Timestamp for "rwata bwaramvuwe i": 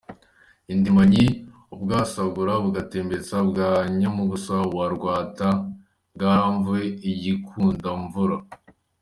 4.95-7.11